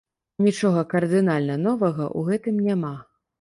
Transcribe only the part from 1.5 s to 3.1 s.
новага ў гэтым няма.